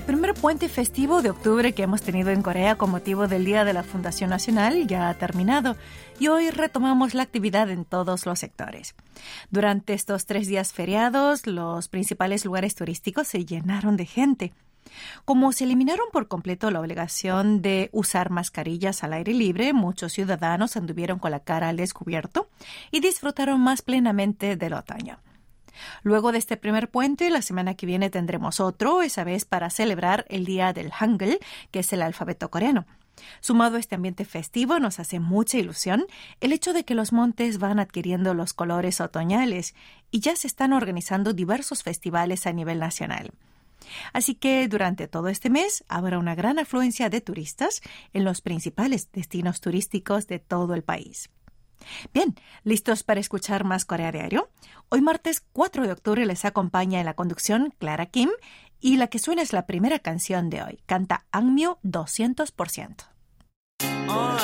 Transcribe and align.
El 0.00 0.06
primer 0.06 0.32
puente 0.32 0.70
festivo 0.70 1.20
de 1.20 1.28
octubre 1.28 1.74
que 1.74 1.82
hemos 1.82 2.00
tenido 2.00 2.30
en 2.30 2.40
Corea 2.40 2.76
con 2.76 2.90
motivo 2.90 3.28
del 3.28 3.44
Día 3.44 3.66
de 3.66 3.74
la 3.74 3.82
Fundación 3.82 4.30
Nacional 4.30 4.86
ya 4.86 5.10
ha 5.10 5.14
terminado 5.18 5.76
y 6.18 6.28
hoy 6.28 6.48
retomamos 6.48 7.12
la 7.12 7.22
actividad 7.22 7.68
en 7.68 7.84
todos 7.84 8.24
los 8.24 8.38
sectores. 8.38 8.94
Durante 9.50 9.92
estos 9.92 10.24
tres 10.24 10.46
días 10.48 10.72
feriados, 10.72 11.46
los 11.46 11.88
principales 11.88 12.46
lugares 12.46 12.74
turísticos 12.74 13.28
se 13.28 13.44
llenaron 13.44 13.98
de 13.98 14.06
gente. 14.06 14.52
Como 15.26 15.52
se 15.52 15.64
eliminaron 15.64 16.06
por 16.10 16.28
completo 16.28 16.70
la 16.70 16.80
obligación 16.80 17.60
de 17.60 17.90
usar 17.92 18.30
mascarillas 18.30 19.04
al 19.04 19.12
aire 19.12 19.34
libre, 19.34 19.74
muchos 19.74 20.14
ciudadanos 20.14 20.78
anduvieron 20.78 21.18
con 21.18 21.30
la 21.30 21.40
cara 21.40 21.68
al 21.68 21.76
descubierto 21.76 22.48
y 22.90 23.00
disfrutaron 23.00 23.60
más 23.60 23.82
plenamente 23.82 24.56
del 24.56 24.72
otoño. 24.72 25.18
Luego 26.02 26.32
de 26.32 26.38
este 26.38 26.56
primer 26.56 26.90
puente, 26.90 27.30
la 27.30 27.42
semana 27.42 27.74
que 27.74 27.86
viene 27.86 28.10
tendremos 28.10 28.60
otro, 28.60 29.02
esa 29.02 29.24
vez 29.24 29.44
para 29.44 29.70
celebrar 29.70 30.26
el 30.28 30.44
Día 30.44 30.72
del 30.72 30.90
Hangul, 30.90 31.38
que 31.70 31.80
es 31.80 31.92
el 31.92 32.02
alfabeto 32.02 32.50
coreano. 32.50 32.86
Sumado 33.40 33.76
a 33.76 33.80
este 33.80 33.94
ambiente 33.94 34.24
festivo, 34.24 34.78
nos 34.78 34.98
hace 34.98 35.20
mucha 35.20 35.58
ilusión 35.58 36.06
el 36.40 36.52
hecho 36.52 36.72
de 36.72 36.84
que 36.84 36.94
los 36.94 37.12
montes 37.12 37.58
van 37.58 37.78
adquiriendo 37.78 38.34
los 38.34 38.54
colores 38.54 39.00
otoñales 39.00 39.74
y 40.10 40.20
ya 40.20 40.36
se 40.36 40.46
están 40.46 40.72
organizando 40.72 41.32
diversos 41.32 41.82
festivales 41.82 42.46
a 42.46 42.52
nivel 42.52 42.78
nacional. 42.78 43.32
Así 44.12 44.34
que 44.34 44.68
durante 44.68 45.08
todo 45.08 45.28
este 45.28 45.50
mes 45.50 45.84
habrá 45.88 46.18
una 46.18 46.34
gran 46.34 46.58
afluencia 46.58 47.08
de 47.08 47.20
turistas 47.20 47.80
en 48.12 48.24
los 48.24 48.40
principales 48.40 49.10
destinos 49.12 49.60
turísticos 49.60 50.26
de 50.26 50.38
todo 50.38 50.74
el 50.74 50.82
país. 50.82 51.30
Bien, 52.12 52.34
¿listos 52.64 53.02
para 53.02 53.20
escuchar 53.20 53.64
más 53.64 53.84
Corea 53.84 54.12
Diario? 54.12 54.50
Hoy 54.88 55.00
martes 55.00 55.44
4 55.52 55.86
de 55.86 55.92
octubre 55.92 56.26
les 56.26 56.44
acompaña 56.44 57.00
en 57.00 57.06
la 57.06 57.14
conducción 57.14 57.72
Clara 57.78 58.06
Kim 58.06 58.30
y 58.80 58.96
la 58.96 59.08
que 59.08 59.18
suena 59.18 59.42
es 59.42 59.52
la 59.52 59.66
primera 59.66 59.98
canción 59.98 60.50
de 60.50 60.62
hoy. 60.62 60.80
Canta 60.86 61.26
Angmyo 61.30 61.78
200%. 61.82 63.06
A 64.08 64.36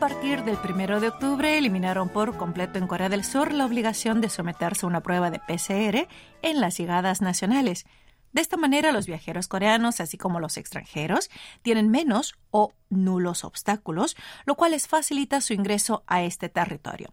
partir 0.00 0.44
del 0.44 0.56
1 0.56 0.98
de 0.98 1.08
octubre 1.08 1.58
eliminaron 1.58 2.08
por 2.08 2.38
completo 2.38 2.78
en 2.78 2.86
Corea 2.86 3.10
del 3.10 3.22
Sur 3.22 3.52
la 3.52 3.66
obligación 3.66 4.22
de 4.22 4.30
someterse 4.30 4.86
a 4.86 4.88
una 4.88 5.02
prueba 5.02 5.30
de 5.30 5.40
PCR 5.40 6.08
en 6.40 6.58
las 6.58 6.78
llegadas 6.78 7.20
nacionales. 7.20 7.84
De 8.32 8.40
esta 8.40 8.56
manera, 8.56 8.92
los 8.92 9.06
viajeros 9.06 9.46
coreanos, 9.46 10.00
así 10.00 10.16
como 10.16 10.40
los 10.40 10.56
extranjeros, 10.56 11.28
tienen 11.60 11.90
menos 11.90 12.34
o 12.50 12.72
nulos 12.88 13.44
obstáculos, 13.44 14.16
lo 14.46 14.54
cual 14.54 14.70
les 14.70 14.88
facilita 14.88 15.42
su 15.42 15.52
ingreso 15.52 16.02
a 16.06 16.22
este 16.22 16.48
territorio. 16.48 17.10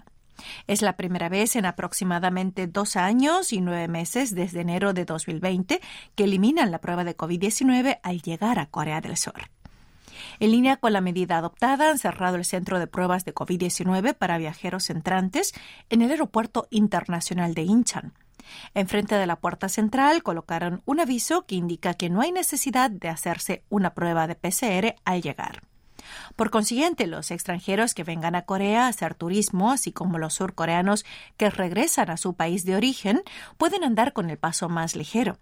Es 0.65 0.81
la 0.81 0.95
primera 0.95 1.27
vez 1.27 1.57
en 1.57 1.65
aproximadamente 1.65 2.67
dos 2.67 2.95
años 2.95 3.51
y 3.51 3.59
nueve 3.59 3.89
meses 3.89 4.33
desde 4.33 4.61
enero 4.61 4.93
de 4.93 5.03
2020 5.03 5.81
que 6.15 6.23
eliminan 6.23 6.71
la 6.71 6.79
prueba 6.79 7.03
de 7.03 7.17
COVID-19 7.17 7.99
al 8.01 8.21
llegar 8.21 8.59
a 8.59 8.67
Corea 8.67 9.01
del 9.01 9.17
Sur. 9.17 9.49
En 10.39 10.51
línea 10.51 10.77
con 10.77 10.93
la 10.93 11.01
medida 11.01 11.37
adoptada, 11.37 11.89
han 11.89 11.97
cerrado 11.97 12.35
el 12.35 12.45
centro 12.45 12.79
de 12.79 12.87
pruebas 12.87 13.25
de 13.25 13.33
COVID-19 13.33 14.13
para 14.13 14.37
viajeros 14.37 14.89
entrantes 14.89 15.53
en 15.89 16.01
el 16.01 16.11
Aeropuerto 16.11 16.67
Internacional 16.69 17.53
de 17.53 17.63
Incheon. 17.63 18.13
Enfrente 18.73 19.15
de 19.15 19.27
la 19.27 19.37
puerta 19.37 19.67
central 19.67 20.23
colocaron 20.23 20.81
un 20.85 20.99
aviso 20.99 21.45
que 21.45 21.55
indica 21.55 21.95
que 21.95 22.09
no 22.09 22.21
hay 22.21 22.31
necesidad 22.31 22.89
de 22.89 23.09
hacerse 23.09 23.63
una 23.69 23.93
prueba 23.93 24.27
de 24.27 24.35
PCR 24.35 24.95
al 25.05 25.21
llegar. 25.21 25.63
Por 26.35 26.51
consiguiente, 26.51 27.07
los 27.07 27.31
extranjeros 27.31 27.93
que 27.93 28.03
vengan 28.03 28.35
a 28.35 28.43
Corea 28.43 28.85
a 28.85 28.89
hacer 28.89 29.15
turismo, 29.15 29.71
así 29.71 29.91
como 29.91 30.19
los 30.19 30.35
surcoreanos 30.35 31.05
que 31.35 31.49
regresan 31.49 32.09
a 32.09 32.17
su 32.17 32.35
país 32.35 32.63
de 32.63 32.75
origen, 32.75 33.23
pueden 33.57 33.83
andar 33.83 34.13
con 34.13 34.29
el 34.29 34.37
paso 34.37 34.69
más 34.69 34.95
ligero. 34.95 35.37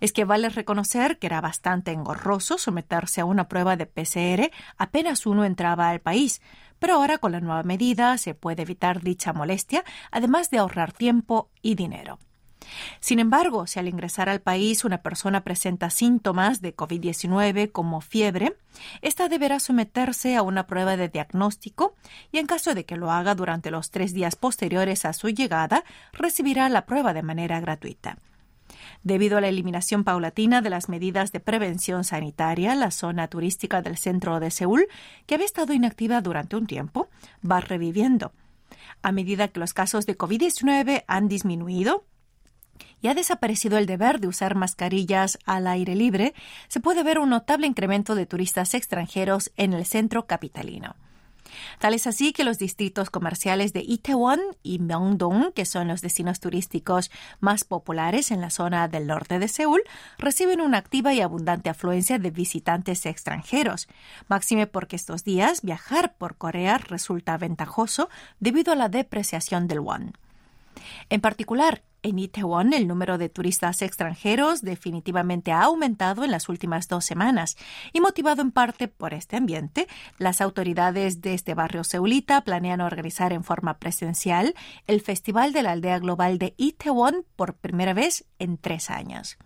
Es 0.00 0.12
que 0.12 0.24
vale 0.24 0.48
reconocer 0.48 1.18
que 1.18 1.26
era 1.26 1.40
bastante 1.40 1.92
engorroso 1.92 2.58
someterse 2.58 3.20
a 3.20 3.24
una 3.24 3.48
prueba 3.48 3.76
de 3.76 3.86
PCR 3.86 4.50
apenas 4.76 5.26
uno 5.26 5.44
entraba 5.44 5.90
al 5.90 6.00
país, 6.00 6.40
pero 6.78 6.94
ahora 6.94 7.18
con 7.18 7.32
la 7.32 7.40
nueva 7.40 7.62
medida 7.62 8.16
se 8.18 8.34
puede 8.34 8.62
evitar 8.62 9.02
dicha 9.02 9.32
molestia, 9.32 9.84
además 10.10 10.50
de 10.50 10.58
ahorrar 10.58 10.92
tiempo 10.92 11.50
y 11.62 11.74
dinero. 11.74 12.18
Sin 13.00 13.18
embargo, 13.18 13.66
si 13.66 13.78
al 13.78 13.88
ingresar 13.88 14.28
al 14.28 14.40
país 14.40 14.84
una 14.84 15.02
persona 15.02 15.42
presenta 15.42 15.90
síntomas 15.90 16.60
de 16.60 16.76
COVID-19 16.76 17.72
como 17.72 18.00
fiebre, 18.00 18.56
ésta 19.02 19.28
deberá 19.28 19.60
someterse 19.60 20.36
a 20.36 20.42
una 20.42 20.66
prueba 20.66 20.96
de 20.96 21.08
diagnóstico 21.08 21.94
y 22.32 22.38
en 22.38 22.46
caso 22.46 22.74
de 22.74 22.84
que 22.84 22.96
lo 22.96 23.10
haga 23.10 23.34
durante 23.34 23.70
los 23.70 23.90
tres 23.90 24.12
días 24.12 24.36
posteriores 24.36 25.04
a 25.04 25.12
su 25.12 25.28
llegada, 25.28 25.84
recibirá 26.12 26.68
la 26.68 26.86
prueba 26.86 27.12
de 27.12 27.22
manera 27.22 27.60
gratuita. 27.60 28.18
Debido 29.02 29.38
a 29.38 29.40
la 29.40 29.48
eliminación 29.48 30.04
paulatina 30.04 30.62
de 30.62 30.70
las 30.70 30.88
medidas 30.88 31.32
de 31.32 31.40
prevención 31.40 32.04
sanitaria, 32.04 32.74
la 32.74 32.90
zona 32.90 33.28
turística 33.28 33.82
del 33.82 33.96
centro 33.96 34.40
de 34.40 34.50
Seúl, 34.50 34.86
que 35.26 35.34
había 35.34 35.46
estado 35.46 35.72
inactiva 35.72 36.20
durante 36.20 36.56
un 36.56 36.66
tiempo, 36.66 37.08
va 37.48 37.60
reviviendo. 37.60 38.32
A 39.02 39.12
medida 39.12 39.48
que 39.48 39.60
los 39.60 39.72
casos 39.72 40.06
de 40.06 40.16
COVID-19 40.16 41.04
han 41.06 41.28
disminuido, 41.28 42.04
y 43.02 43.08
ha 43.08 43.14
desaparecido 43.14 43.78
el 43.78 43.86
deber 43.86 44.20
de 44.20 44.28
usar 44.28 44.54
mascarillas 44.54 45.38
al 45.46 45.66
aire 45.66 45.94
libre, 45.94 46.34
se 46.68 46.80
puede 46.80 47.02
ver 47.02 47.18
un 47.18 47.30
notable 47.30 47.66
incremento 47.66 48.14
de 48.14 48.26
turistas 48.26 48.74
extranjeros 48.74 49.52
en 49.56 49.72
el 49.72 49.86
centro 49.86 50.26
capitalino. 50.26 50.96
Tal 51.78 51.94
es 51.94 52.06
así 52.06 52.32
que 52.32 52.44
los 52.44 52.58
distritos 52.58 53.10
comerciales 53.10 53.72
de 53.72 53.80
Itaewon 53.80 54.40
y 54.62 54.78
Myeongdong, 54.78 55.52
que 55.52 55.64
son 55.64 55.88
los 55.88 56.00
destinos 56.00 56.40
turísticos 56.40 57.10
más 57.40 57.64
populares 57.64 58.30
en 58.30 58.40
la 58.40 58.50
zona 58.50 58.88
del 58.88 59.06
norte 59.06 59.38
de 59.38 59.48
Seúl, 59.48 59.82
reciben 60.18 60.60
una 60.60 60.78
activa 60.78 61.14
y 61.14 61.20
abundante 61.20 61.70
afluencia 61.70 62.18
de 62.18 62.30
visitantes 62.30 63.06
extranjeros. 63.06 63.88
Máxime 64.28 64.66
porque 64.66 64.96
estos 64.96 65.24
días 65.24 65.62
viajar 65.62 66.14
por 66.14 66.36
Corea 66.36 66.78
resulta 66.78 67.36
ventajoso 67.38 68.08
debido 68.38 68.72
a 68.72 68.76
la 68.76 68.88
depreciación 68.88 69.68
del 69.68 69.80
won. 69.80 70.12
En 71.08 71.20
particular, 71.20 71.82
en 72.02 72.18
Itaewon, 72.18 72.72
el 72.72 72.88
número 72.88 73.18
de 73.18 73.28
turistas 73.28 73.82
extranjeros 73.82 74.62
definitivamente 74.62 75.52
ha 75.52 75.64
aumentado 75.64 76.24
en 76.24 76.30
las 76.30 76.48
últimas 76.48 76.88
dos 76.88 77.04
semanas 77.04 77.56
y 77.92 78.00
motivado 78.00 78.42
en 78.42 78.50
parte 78.50 78.88
por 78.88 79.14
este 79.14 79.36
ambiente, 79.36 79.86
las 80.18 80.40
autoridades 80.40 81.20
de 81.20 81.34
este 81.34 81.54
barrio 81.54 81.84
seulita 81.84 82.40
planean 82.42 82.80
organizar 82.80 83.32
en 83.32 83.44
forma 83.44 83.78
presencial 83.78 84.54
el 84.86 85.00
Festival 85.00 85.52
de 85.52 85.62
la 85.62 85.72
Aldea 85.72 85.98
Global 85.98 86.38
de 86.38 86.54
Itaewon 86.56 87.24
por 87.36 87.54
primera 87.54 87.94
vez 87.94 88.24
en 88.38 88.58
tres 88.58 88.90
años. 88.90 89.38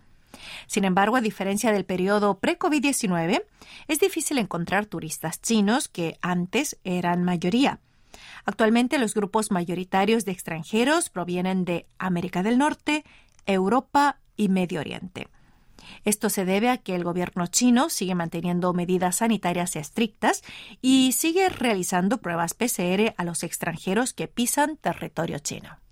Sin 0.67 0.85
embargo, 0.85 1.15
a 1.15 1.21
diferencia 1.21 1.71
del 1.71 1.85
periodo 1.85 2.39
pre-COVID-19, 2.39 3.43
es 3.87 3.99
difícil 3.99 4.37
encontrar 4.37 4.85
turistas 4.85 5.41
chinos 5.41 5.87
que 5.87 6.17
antes 6.21 6.77
eran 6.83 7.23
mayoría. 7.23 7.79
Actualmente 8.45 8.99
los 8.99 9.13
grupos 9.13 9.51
mayoritarios 9.51 10.23
de 10.25 10.31
extranjeros 10.31 11.09
provienen 11.09 11.65
de 11.65 11.87
América 11.97 12.43
del 12.43 12.57
Norte, 12.57 13.03
Europa 13.45 14.19
y 14.37 14.49
Medio 14.49 14.79
Oriente. 14.79 15.27
Esto 16.03 16.29
se 16.29 16.45
debe 16.45 16.69
a 16.69 16.77
que 16.77 16.95
el 16.95 17.03
gobierno 17.03 17.47
chino 17.47 17.89
sigue 17.89 18.15
manteniendo 18.15 18.73
medidas 18.73 19.17
sanitarias 19.17 19.75
estrictas 19.75 20.43
y 20.81 21.11
sigue 21.11 21.49
realizando 21.49 22.19
pruebas 22.19 22.53
PCR 22.53 23.13
a 23.17 23.23
los 23.23 23.43
extranjeros 23.43 24.13
que 24.13 24.27
pisan 24.27 24.77
territorio 24.77 25.39
chino. 25.39 25.84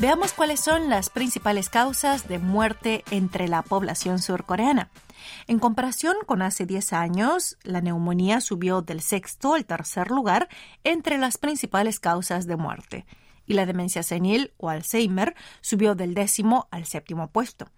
Veamos 0.00 0.32
cuáles 0.32 0.60
son 0.60 0.88
las 0.88 1.10
principales 1.10 1.68
causas 1.68 2.26
de 2.26 2.38
muerte 2.38 3.04
entre 3.10 3.48
la 3.48 3.60
población 3.60 4.18
surcoreana. 4.18 4.88
En 5.46 5.58
comparación 5.58 6.16
con 6.24 6.40
hace 6.40 6.64
10 6.64 6.94
años, 6.94 7.58
la 7.64 7.82
neumonía 7.82 8.40
subió 8.40 8.80
del 8.80 9.02
sexto 9.02 9.52
al 9.52 9.66
tercer 9.66 10.10
lugar 10.10 10.48
entre 10.84 11.18
las 11.18 11.36
principales 11.36 12.00
causas 12.00 12.46
de 12.46 12.56
muerte, 12.56 13.04
y 13.46 13.52
la 13.52 13.66
demencia 13.66 14.02
senil 14.02 14.54
o 14.56 14.70
Alzheimer 14.70 15.34
subió 15.60 15.94
del 15.94 16.14
décimo 16.14 16.66
al 16.70 16.86
séptimo 16.86 17.28
puesto. 17.28 17.68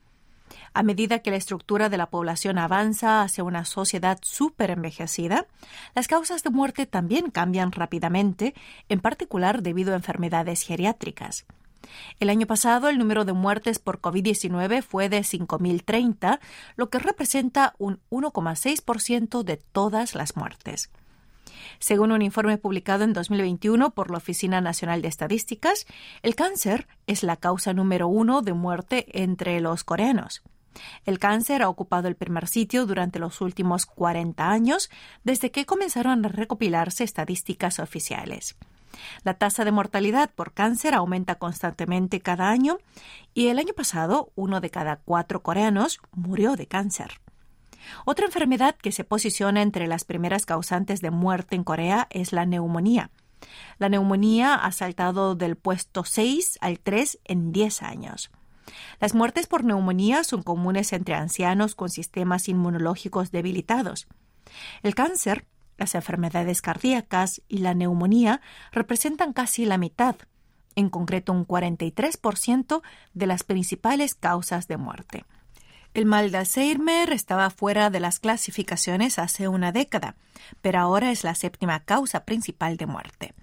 A 0.75 0.85
medida 0.85 1.19
que 1.19 1.33
la 1.33 1.39
estructura 1.39 1.89
de 1.89 1.97
la 1.97 2.09
población 2.09 2.57
avanza 2.57 3.23
hacia 3.23 3.43
una 3.43 3.65
sociedad 3.65 4.21
súper 4.23 4.71
envejecida, 4.71 5.49
las 5.97 6.07
causas 6.07 6.45
de 6.45 6.51
muerte 6.51 6.87
también 6.87 7.33
cambian 7.33 7.73
rápidamente, 7.73 8.55
en 8.89 9.01
particular 9.01 9.61
debido 9.61 9.93
a 9.93 9.97
enfermedades 9.97 10.63
geriátricas. 10.63 11.47
El 12.21 12.31
año 12.31 12.47
pasado 12.47 12.89
el 12.89 12.99
número 12.99 13.25
de 13.25 13.33
muertes 13.33 13.79
por 13.79 14.01
COVID-19 14.01 14.83
fue 14.83 15.09
de 15.09 15.21
5.030, 15.21 16.39
lo 16.77 16.91
que 16.91 16.99
representa 16.99 17.75
un 17.79 18.01
1,6% 18.11 19.43
de 19.43 19.57
todas 19.57 20.15
las 20.15 20.37
muertes. 20.37 20.91
Según 21.79 22.13
un 22.13 22.23
informe 22.23 22.59
publicado 22.59 23.05
en 23.05 23.13
2021 23.13 23.91
por 23.91 24.11
la 24.11 24.19
Oficina 24.19 24.61
Nacional 24.61 25.03
de 25.03 25.09
Estadísticas, 25.09 25.87
el 26.23 26.35
cáncer 26.35 26.87
es 27.07 27.23
la 27.23 27.37
causa 27.37 27.73
número 27.73 28.09
uno 28.09 28.43
de 28.43 28.53
muerte 28.53 29.07
entre 29.21 29.61
los 29.61 29.85
coreanos. 29.85 30.43
El 31.05 31.19
cáncer 31.19 31.63
ha 31.63 31.69
ocupado 31.69 32.09
el 32.09 32.17
primer 32.17 32.49
sitio 32.49 32.87
durante 32.87 33.19
los 33.19 33.41
últimos 33.41 33.87
40 33.87 34.51
años, 34.51 34.91
desde 35.25 35.51
que 35.51 35.67
comenzaron 35.67 36.25
a 36.25 36.29
recopilarse 36.29 37.05
estadísticas 37.05 37.79
oficiales. 37.79 38.57
La 39.25 39.35
tasa 39.35 39.65
de 39.65 39.73
mortalidad 39.73 40.31
por 40.31 40.53
cáncer 40.53 40.95
aumenta 40.95 41.37
constantemente 41.37 42.21
cada 42.21 42.51
año 42.51 42.79
y 43.35 43.49
el 43.49 43.59
año 43.59 43.75
pasado 43.75 44.33
uno 44.35 44.61
de 44.61 44.71
cada 44.71 44.97
cuatro 44.97 45.43
coreanos 45.43 46.01
murió 46.13 46.57
de 46.57 46.67
cáncer. 46.67 47.21
Otra 48.05 48.27
enfermedad 48.27 48.77
que 48.77 48.93
se 48.93 49.05
posiciona 49.05 49.63
entre 49.63 49.87
las 49.87 50.05
primeras 50.05 50.47
causantes 50.47 51.01
de 51.01 51.11
muerte 51.11 51.57
en 51.57 51.65
Corea 51.65 52.07
es 52.11 52.33
la 52.33 52.47
neumonía. 52.47 53.11
La 53.79 53.89
neumonía 53.89 54.55
ha 54.55 54.71
saltado 54.73 55.35
del 55.35 55.57
puesto 55.57 56.05
6 56.05 56.59
al 56.61 56.79
3 56.79 57.19
en 57.25 57.53
10 57.53 57.83
años. 57.83 58.31
Las 59.01 59.15
muertes 59.15 59.47
por 59.47 59.65
neumonía 59.65 60.25
son 60.25 60.43
comunes 60.43 60.93
entre 60.93 61.15
ancianos 61.15 61.75
con 61.75 61.91
sistemas 61.91 62.49
inmunológicos 62.49 63.33
debilitados. 63.33 64.07
El 64.83 64.95
cáncer 64.95 65.45
las 65.83 65.97
enfermedades 65.97 66.63
cardíacas 66.63 67.43
y 67.49 67.59
la 67.59 67.75
neumonía 67.75 68.41
representan 68.71 69.33
casi 69.33 69.65
la 69.65 69.79
mitad, 69.79 70.15
en 70.77 70.89
concreto 70.91 71.33
un 71.33 71.45
43% 71.45 72.83
de 73.15 73.27
las 73.27 73.43
principales 73.43 74.15
causas 74.15 74.69
de 74.69 74.77
muerte. 74.77 75.25
El 75.93 76.07
mal 76.07 76.31
de 76.31 76.39
Alzheimer 76.39 77.13
estaba 77.13 77.51
fuera 77.51 77.91
de 77.91 77.99
las 77.99 78.21
clasificaciones 78.21 79.19
hace 79.19 79.49
una 79.49 79.73
década, 79.73 80.15
pero 80.61 80.79
ahora 80.79 81.11
es 81.11 81.25
la 81.25 81.35
séptima 81.35 81.81
causa 81.81 82.25
principal 82.25 82.77
de 82.77 82.87
muerte. 82.87 83.35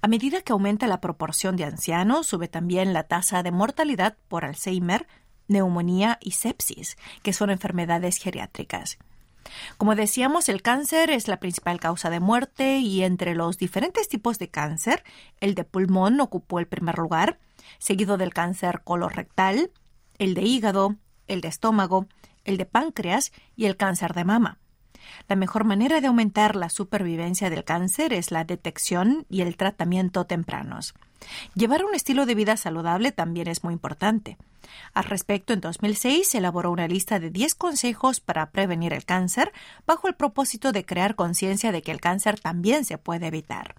A 0.00 0.08
medida 0.08 0.42
que 0.42 0.52
aumenta 0.52 0.88
la 0.88 1.00
proporción 1.00 1.54
de 1.54 1.64
ancianos, 1.64 2.26
sube 2.26 2.48
también 2.48 2.92
la 2.92 3.04
tasa 3.04 3.44
de 3.44 3.52
mortalidad 3.52 4.16
por 4.26 4.44
Alzheimer, 4.44 5.06
neumonía 5.46 6.18
y 6.20 6.32
sepsis, 6.32 6.96
que 7.22 7.32
son 7.32 7.50
enfermedades 7.50 8.16
geriátricas. 8.16 8.98
Como 9.76 9.94
decíamos, 9.94 10.48
el 10.48 10.62
cáncer 10.62 11.10
es 11.10 11.28
la 11.28 11.38
principal 11.38 11.80
causa 11.80 12.10
de 12.10 12.20
muerte 12.20 12.78
y 12.78 13.02
entre 13.02 13.34
los 13.34 13.58
diferentes 13.58 14.08
tipos 14.08 14.38
de 14.38 14.48
cáncer, 14.48 15.04
el 15.40 15.54
de 15.54 15.64
pulmón 15.64 16.20
ocupó 16.20 16.58
el 16.58 16.66
primer 16.66 16.98
lugar, 16.98 17.38
seguido 17.78 18.16
del 18.16 18.32
cáncer 18.34 18.82
colorectal, 18.84 19.70
el 20.18 20.34
de 20.34 20.42
hígado, 20.42 20.96
el 21.26 21.40
de 21.40 21.48
estómago, 21.48 22.06
el 22.44 22.56
de 22.56 22.66
páncreas 22.66 23.32
y 23.56 23.66
el 23.66 23.76
cáncer 23.76 24.14
de 24.14 24.24
mama. 24.24 24.58
La 25.28 25.36
mejor 25.36 25.64
manera 25.64 26.00
de 26.00 26.06
aumentar 26.06 26.56
la 26.56 26.68
supervivencia 26.68 27.50
del 27.50 27.64
cáncer 27.64 28.12
es 28.12 28.30
la 28.30 28.44
detección 28.44 29.26
y 29.28 29.42
el 29.42 29.56
tratamiento 29.56 30.24
tempranos. 30.24 30.94
Llevar 31.54 31.84
un 31.84 31.94
estilo 31.94 32.26
de 32.26 32.34
vida 32.34 32.56
saludable 32.56 33.12
también 33.12 33.48
es 33.48 33.62
muy 33.62 33.74
importante. 33.74 34.36
Al 34.94 35.04
respecto, 35.04 35.52
en 35.52 35.60
2006 35.60 36.30
se 36.30 36.38
elaboró 36.38 36.70
una 36.70 36.88
lista 36.88 37.18
de 37.20 37.30
10 37.30 37.54
consejos 37.54 38.20
para 38.20 38.50
prevenir 38.50 38.92
el 38.92 39.04
cáncer 39.04 39.52
bajo 39.86 40.08
el 40.08 40.14
propósito 40.14 40.72
de 40.72 40.84
crear 40.84 41.14
conciencia 41.14 41.72
de 41.72 41.82
que 41.82 41.92
el 41.92 42.00
cáncer 42.00 42.40
también 42.40 42.84
se 42.84 42.98
puede 42.98 43.26
evitar. 43.26 43.76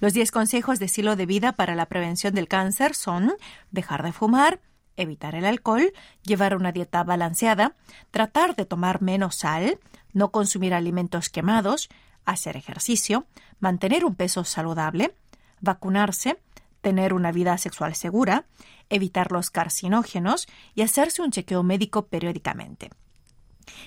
Los 0.00 0.12
10 0.12 0.30
consejos 0.30 0.78
de 0.78 0.86
estilo 0.86 1.16
de 1.16 1.26
vida 1.26 1.52
para 1.52 1.74
la 1.74 1.86
prevención 1.86 2.34
del 2.34 2.48
cáncer 2.48 2.94
son 2.94 3.32
dejar 3.70 4.02
de 4.02 4.12
fumar, 4.12 4.60
evitar 5.00 5.34
el 5.34 5.44
alcohol, 5.44 5.92
llevar 6.22 6.56
una 6.56 6.72
dieta 6.72 7.02
balanceada, 7.04 7.74
tratar 8.10 8.56
de 8.56 8.66
tomar 8.66 9.02
menos 9.02 9.36
sal, 9.36 9.78
no 10.12 10.30
consumir 10.30 10.74
alimentos 10.74 11.28
quemados, 11.28 11.88
hacer 12.24 12.56
ejercicio, 12.56 13.26
mantener 13.58 14.04
un 14.04 14.14
peso 14.14 14.44
saludable, 14.44 15.14
vacunarse, 15.60 16.38
tener 16.80 17.12
una 17.12 17.32
vida 17.32 17.56
sexual 17.58 17.94
segura, 17.94 18.44
evitar 18.88 19.32
los 19.32 19.50
carcinógenos 19.50 20.48
y 20.74 20.82
hacerse 20.82 21.22
un 21.22 21.30
chequeo 21.30 21.62
médico 21.62 22.06
periódicamente. 22.06 22.90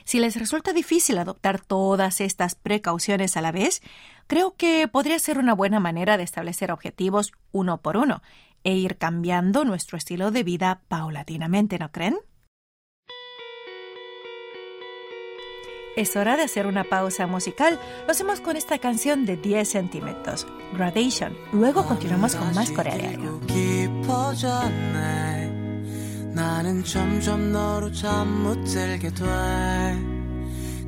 Si 0.05 0.19
les 0.19 0.35
resulta 0.37 0.73
difícil 0.73 1.17
adoptar 1.17 1.59
todas 1.59 2.21
estas 2.21 2.55
precauciones 2.55 3.35
a 3.35 3.41
la 3.41 3.51
vez, 3.51 3.81
creo 4.27 4.55
que 4.55 4.87
podría 4.87 5.19
ser 5.19 5.37
una 5.37 5.53
buena 5.53 5.79
manera 5.79 6.17
de 6.17 6.23
establecer 6.23 6.71
objetivos 6.71 7.33
uno 7.51 7.81
por 7.81 7.97
uno 7.97 8.21
e 8.63 8.75
ir 8.75 8.97
cambiando 8.97 9.65
nuestro 9.65 9.97
estilo 9.97 10.31
de 10.31 10.43
vida 10.43 10.81
paulatinamente, 10.87 11.79
¿no 11.79 11.91
creen? 11.91 12.17
Es 15.95 16.15
hora 16.15 16.35
de 16.37 16.43
hacer 16.43 16.65
una 16.65 16.83
pausa 16.83 17.27
musical. 17.27 17.79
Lo 18.05 18.11
hacemos 18.11 18.41
con 18.41 18.55
esta 18.55 18.79
canción 18.79 19.25
de 19.25 19.37
10 19.37 19.69
centímetros, 19.69 20.47
Gradation. 20.73 21.37
Luego 21.51 21.85
continuamos 21.85 22.35
con 22.35 22.53
más 22.55 22.71
Corea 22.71 22.95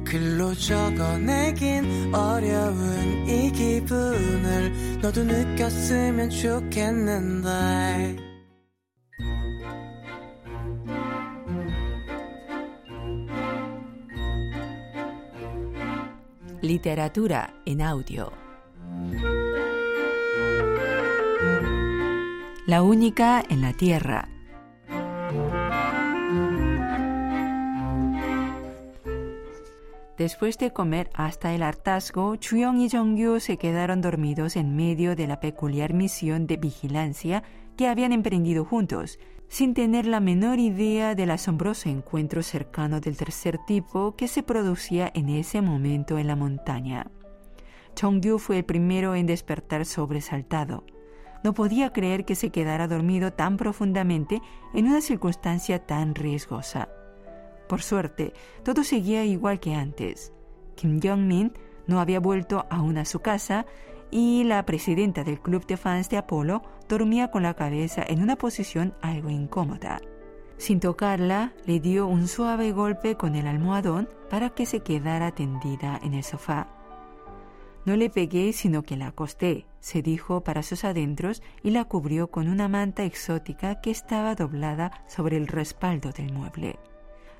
글로 0.04 0.54
적어내긴 0.54 2.14
어려운 2.14 3.28
이 3.28 3.50
기분을 3.52 5.00
너도 5.00 5.24
느꼈으면 5.24 6.30
좋겠는데 6.30 8.30
Literatura 16.62 17.54
en 17.64 17.80
audio. 17.80 18.30
La 22.66 22.82
única 22.82 23.42
en 23.48 23.62
la 23.62 23.72
Tierra. 23.72 24.28
Después 30.17 30.57
de 30.57 30.71
comer 30.71 31.09
hasta 31.13 31.53
el 31.53 31.61
hartazgo, 31.61 32.37
Chuyong 32.37 32.79
y 32.79 32.89
Jongyu 32.89 33.41
se 33.41 33.57
quedaron 33.57 33.99
dormidos 33.99 34.55
en 34.55 34.75
medio 34.75 35.13
de 35.13 35.27
la 35.27 35.41
peculiar 35.41 35.93
misión 35.93 36.47
de 36.47 36.55
vigilancia 36.55 37.43
que 37.75 37.87
habían 37.87 38.13
emprendido 38.13 38.63
juntos 38.63 39.19
sin 39.49 39.73
tener 39.73 40.05
la 40.05 40.21
menor 40.21 40.59
idea 40.59 41.15
del 41.15 41.31
asombroso 41.31 41.89
encuentro 41.89 42.43
cercano 42.43 43.01
del 43.01 43.17
tercer 43.17 43.59
tipo 43.67 44.15
que 44.15 44.27
se 44.27 44.41
producía 44.41 45.11
en 45.13 45.29
ese 45.29 45.61
momento 45.61 46.17
en 46.17 46.27
la 46.27 46.35
montaña. 46.35 47.11
Chongyu 47.95 48.39
fue 48.39 48.59
el 48.59 48.65
primero 48.65 49.15
en 49.15 49.25
despertar 49.25 49.85
sobresaltado. 49.85 50.85
No 51.43 51.53
podía 51.53 51.91
creer 51.91 52.25
que 52.25 52.35
se 52.35 52.49
quedara 52.49 52.87
dormido 52.87 53.33
tan 53.33 53.57
profundamente 53.57 54.41
en 54.73 54.87
una 54.87 55.01
circunstancia 55.01 55.85
tan 55.85 56.15
riesgosa. 56.15 56.89
Por 57.67 57.81
suerte, 57.81 58.33
todo 58.63 58.83
seguía 58.83 59.25
igual 59.25 59.59
que 59.59 59.73
antes. 59.73 60.33
Kim 60.75 60.99
Jong-min 61.01 61.53
no 61.87 61.99
había 61.99 62.19
vuelto 62.19 62.65
aún 62.69 62.97
a 62.97 63.05
su 63.05 63.19
casa 63.19 63.65
y 64.11 64.43
la 64.43 64.65
presidenta 64.65 65.23
del 65.23 65.39
club 65.39 65.65
de 65.65 65.77
fans 65.77 66.09
de 66.09 66.17
Apolo 66.17 66.63
dormía 66.87 67.31
con 67.31 67.43
la 67.43 67.53
cabeza 67.53 68.03
en 68.07 68.21
una 68.21 68.35
posición 68.35 68.93
algo 69.01 69.29
incómoda. 69.29 69.99
Sin 70.57 70.79
tocarla, 70.79 71.53
le 71.65 71.79
dio 71.79 72.07
un 72.07 72.27
suave 72.27 72.71
golpe 72.71 73.15
con 73.15 73.35
el 73.35 73.47
almohadón 73.47 74.07
para 74.29 74.51
que 74.51 74.65
se 74.65 74.79
quedara 74.81 75.31
tendida 75.31 75.99
en 76.01 76.13
el 76.13 76.23
sofá. 76.23 76.67
No 77.85 77.95
le 77.95 78.09
pegué, 78.09 78.51
sino 78.53 78.81
que 78.81 78.95
la 78.95 79.07
acosté, 79.07 79.67
se 79.79 80.01
dijo 80.01 80.43
para 80.43 80.63
sus 80.63 80.85
adentros 80.85 81.43
y 81.61 81.69
la 81.69 81.85
cubrió 81.85 82.31
con 82.31 82.47
una 82.47 82.67
manta 82.67 83.03
exótica 83.03 83.81
que 83.81 83.91
estaba 83.91 84.33
doblada 84.33 85.03
sobre 85.07 85.37
el 85.37 85.47
respaldo 85.47 86.11
del 86.11 86.33
mueble. 86.33 86.79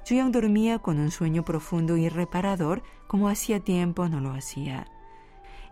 Juyang 0.07 0.31
dormía 0.31 0.79
con 0.79 0.99
un 0.99 1.09
sueño 1.09 1.43
profundo 1.43 1.97
y 1.97 2.09
reparador 2.09 2.83
como 3.07 3.27
hacía 3.27 3.59
tiempo 3.59 4.07
no 4.07 4.19
lo 4.19 4.33
hacía. 4.33 4.85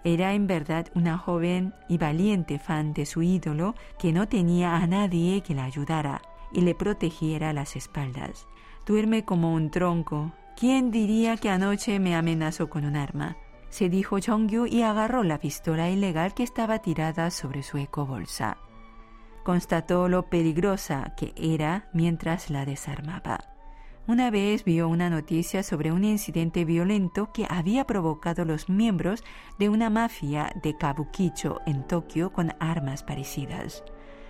Era 0.04 0.34
en 0.34 0.48
verdad 0.48 0.88
una 0.96 1.18
joven 1.18 1.74
y 1.88 1.98
valiente 1.98 2.60
fan 2.60 2.94
de 2.94 3.06
su 3.06 3.22
ídolo 3.22 3.75
que 4.00 4.12
no 4.12 4.28
tenía 4.28 4.75
a 4.75 4.88
nadie 4.88 5.42
que 5.42 5.54
la 5.54 5.66
ayudara 5.66 6.22
y 6.52 6.62
le 6.62 6.75
protegiera 6.75 7.54
las 7.54 7.75
espaldas. 7.75 8.48
Duerme 8.86 9.24
como 9.24 9.54
un 9.54 9.70
tronco. 9.70 10.34
¿Quién 10.58 10.92
diría 10.92 11.38
que 11.38 11.50
anoche 11.50 12.00
me 12.00 12.16
amenazó 12.16 12.70
con 12.70 12.86
un 12.86 12.96
arma? 12.96 13.38
se 13.70 13.90
dijo 13.90 14.18
Jongyu 14.24 14.68
y 14.68 14.84
agarró 14.84 15.24
la 15.24 15.40
pistola 15.40 15.90
ilegal 15.90 16.36
que 16.36 16.44
estaba 16.44 16.80
tirada 16.80 17.32
sobre 17.32 17.63
su 17.63 17.78
ecobolsa. 17.78 18.58
Constató 19.44 20.08
lo 20.10 20.30
peligrosa 20.30 21.16
que 21.18 21.34
era 21.36 21.90
mientras 21.92 22.52
la 22.52 22.66
desarmaba. 22.66 23.52
Una 24.05 24.29
vez 24.31 24.65
vio 24.65 24.89
una 24.89 25.10
noticia 25.10 25.63
sobre 25.63 25.93
un 25.93 26.03
incidente 26.03 26.65
violento 26.65 27.31
que 27.31 27.48
había 27.50 27.86
provocado 27.86 28.43
los 28.43 28.67
miembros 28.67 29.24
de 29.57 29.69
una 29.69 29.89
mafia 29.89 30.51
de 30.62 30.75
Kabukicho 30.75 31.62
en 31.65 31.88
Tokio 31.88 32.33
con 32.33 32.53
armas 32.60 33.01
parecidas. 33.01 33.81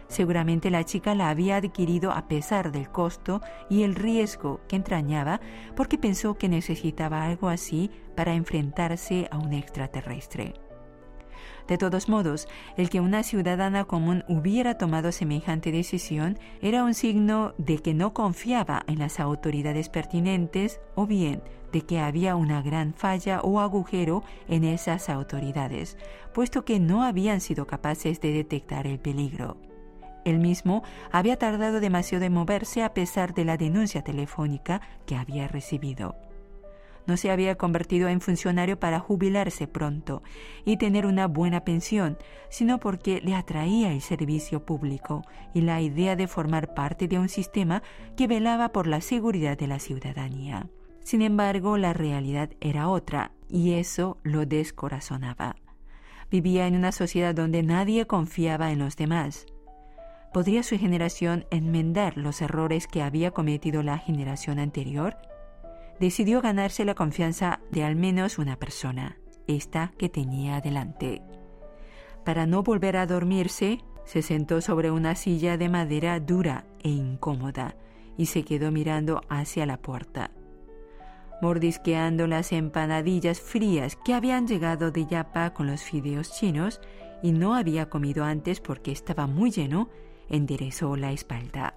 Seguramente 0.08 0.70
la 0.70 0.84
chica 0.84 1.16
la 1.16 1.30
había 1.30 1.56
adquirido 1.56 2.12
a 2.12 2.28
pesar 2.28 2.72
del 2.72 2.92
costo 2.92 3.42
y 3.68 3.82
el 3.82 3.96
riesgo 3.96 4.62
que 4.68 4.76
entrañaba 4.76 5.42
porque 5.76 5.98
pensó 5.98 6.36
que 6.36 6.50
necesitaba 6.50 7.24
algo 7.24 7.50
así 7.50 7.90
para 8.16 8.36
enfrentarse 8.36 9.28
a 9.32 9.40
un 9.40 9.54
extraterrestre. 9.54 10.54
De 11.68 11.78
todos 11.78 12.10
modos, 12.10 12.48
el 12.78 12.90
que 12.90 13.00
una 13.00 13.24
ciudadana 13.24 13.86
común 13.86 14.24
hubiera 14.28 14.78
tomado 14.78 15.12
semejante 15.12 15.72
decisión 15.72 16.38
era 16.62 16.84
un 16.84 16.94
signo 16.94 17.54
de 17.58 17.80
que 17.80 17.94
no 17.94 18.14
confiaba 18.14 18.84
en 18.88 19.00
las 19.00 19.20
autoridades 19.20 19.90
pertinentes 19.90 20.80
o 20.96 21.08
bien 21.08 21.42
de 21.72 21.82
que 21.82 22.00
había 22.00 22.36
una 22.36 22.62
gran 22.62 22.94
falla 22.94 23.42
o 23.42 23.60
agujero 23.60 24.24
en 24.48 24.64
esas 24.64 25.10
autoridades, 25.10 25.98
puesto 26.34 26.66
que 26.66 26.80
no 26.80 27.04
habían 27.04 27.42
sido 27.42 27.66
capaces 27.66 28.22
de 28.22 28.32
detectar 28.32 28.86
el 28.86 29.00
peligro. 29.00 29.58
Él 30.24 30.40
mismo 30.40 30.84
había 31.12 31.38
tardado 31.38 31.80
demasiado 31.80 32.26
en 32.26 32.34
moverse 32.34 32.84
a 32.84 32.94
pesar 32.94 33.34
de 33.34 33.46
la 33.46 33.58
denuncia 33.58 34.04
telefónica 34.04 34.82
que 35.06 35.16
había 35.16 35.48
recibido 35.48 36.16
no 37.06 37.18
se 37.18 37.32
había 37.32 37.56
convertido 37.56 38.08
en 38.08 38.22
funcionario 38.22 38.80
para 38.80 39.00
jubilarse 39.00 39.68
pronto 39.68 40.24
y 40.66 40.78
tener 40.78 41.06
una 41.06 41.28
buena 41.28 41.64
pensión, 41.64 42.18
sino 42.50 42.80
porque 42.80 43.22
le 43.22 43.36
atraía 43.36 43.92
el 43.92 44.02
servicio 44.02 44.66
público 44.66 45.24
y 45.54 45.62
la 45.62 45.82
idea 45.82 46.16
de 46.16 46.28
formar 46.28 46.74
parte 46.74 47.08
de 47.08 47.20
un 47.20 47.30
sistema 47.30 47.84
que 48.16 48.28
velaba 48.28 48.72
por 48.72 48.88
la 48.88 49.02
seguridad 49.02 49.58
de 49.58 49.68
la 49.68 49.80
ciudadanía. 49.80 50.68
Sin 51.02 51.22
embargo, 51.22 51.78
la 51.78 51.94
realidad 51.94 52.52
era 52.62 52.88
otra 52.88 53.32
y 53.50 53.74
eso 53.74 54.18
lo 54.24 54.46
descorazonaba. 54.46 55.58
Vivía 56.32 56.66
en 56.66 56.76
una 56.76 56.92
sociedad 56.92 57.36
donde 57.36 57.62
nadie 57.62 58.08
confiaba 58.08 58.72
en 58.72 58.80
los 58.80 58.96
demás. 58.96 59.46
¿Podría 60.34 60.64
su 60.64 60.80
generación 60.80 61.46
enmendar 61.52 62.18
los 62.18 62.42
errores 62.42 62.88
que 62.88 63.04
había 63.04 63.32
cometido 63.32 63.84
la 63.84 64.00
generación 64.00 64.58
anterior? 64.58 65.16
Decidió 66.04 66.42
ganarse 66.42 66.84
la 66.84 66.96
confianza 66.96 67.62
de 67.72 67.86
al 67.86 67.96
menos 67.96 68.38
una 68.38 68.58
persona, 68.58 69.16
esta 69.48 69.94
que 69.98 70.10
tenía 70.10 70.60
delante. 70.60 71.22
Para 72.26 72.46
no 72.46 72.62
volver 72.62 72.98
a 72.98 73.06
dormirse, 73.06 73.80
se 74.04 74.22
sentó 74.22 74.60
sobre 74.60 74.92
una 74.92 75.16
silla 75.16 75.56
de 75.56 75.70
madera 75.70 76.20
dura 76.20 76.66
e 76.82 76.90
incómoda 76.90 77.78
y 78.18 78.26
se 78.26 78.44
quedó 78.44 78.70
mirando 78.70 79.22
hacia 79.30 79.66
la 79.66 79.78
puerta, 79.78 80.32
mordisqueando 81.42 82.28
las 82.28 82.52
empanadillas 82.52 83.40
frías 83.40 83.98
que 84.04 84.14
habían 84.14 84.46
llegado 84.46 84.92
de 84.92 85.06
Yapa 85.06 85.54
con 85.54 85.68
los 85.68 85.84
fideos 85.84 86.34
chinos 86.34 86.82
y 87.22 87.32
no 87.32 87.56
había 87.56 87.90
comido 87.90 88.26
antes 88.26 88.60
porque 88.60 88.92
estaba 88.92 89.26
muy 89.26 89.52
lleno, 89.52 89.88
enderezó 90.28 90.98
la 90.98 91.14
espalda. 91.14 91.76